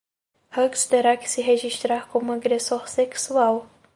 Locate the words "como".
2.07-2.33